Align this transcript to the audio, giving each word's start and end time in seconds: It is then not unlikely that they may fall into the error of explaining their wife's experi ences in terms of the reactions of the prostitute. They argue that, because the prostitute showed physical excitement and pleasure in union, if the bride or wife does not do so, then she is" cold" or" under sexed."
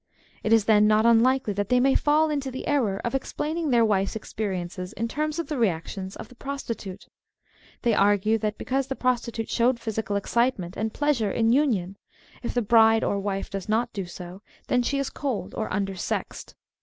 It 0.41 0.51
is 0.51 0.65
then 0.65 0.87
not 0.87 1.05
unlikely 1.05 1.53
that 1.53 1.69
they 1.69 1.79
may 1.79 1.93
fall 1.93 2.31
into 2.31 2.49
the 2.49 2.67
error 2.67 2.99
of 3.03 3.13
explaining 3.13 3.69
their 3.69 3.85
wife's 3.85 4.15
experi 4.15 4.63
ences 4.65 4.93
in 4.93 5.07
terms 5.07 5.37
of 5.37 5.45
the 5.47 5.59
reactions 5.59 6.15
of 6.15 6.27
the 6.27 6.33
prostitute. 6.33 7.07
They 7.83 7.93
argue 7.93 8.39
that, 8.39 8.57
because 8.57 8.87
the 8.87 8.95
prostitute 8.95 9.47
showed 9.47 9.79
physical 9.79 10.15
excitement 10.15 10.75
and 10.75 10.91
pleasure 10.91 11.29
in 11.29 11.53
union, 11.53 11.97
if 12.41 12.55
the 12.55 12.63
bride 12.63 13.03
or 13.03 13.19
wife 13.19 13.51
does 13.51 13.69
not 13.69 13.93
do 13.93 14.07
so, 14.07 14.41
then 14.69 14.81
she 14.81 14.97
is" 14.97 15.09
cold" 15.11 15.53
or" 15.55 15.71
under 15.71 15.93
sexed." 15.95 16.55